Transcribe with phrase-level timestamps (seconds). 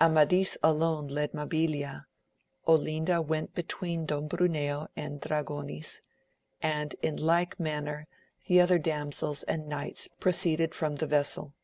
[0.00, 2.06] Amadis alone led Mabilia,
[2.64, 6.00] Olinda went between Don Bruneo and Dra gonis;
[6.62, 8.06] and in like manner
[8.46, 11.54] the other damsels and knights proceeded from the vessel.